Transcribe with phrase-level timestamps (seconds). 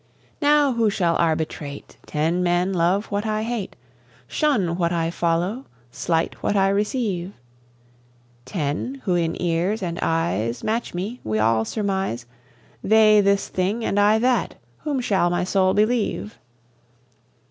[0.41, 1.97] Now, who shall arbitrate?
[2.07, 3.75] Ten men love what I hate,
[4.27, 7.33] Shun what I follow, slight what I receive;
[8.43, 12.25] Ten, who in ears and eyes Match me: we all surmise,
[12.83, 16.39] They this thing, and I that: whom shall my soul believe?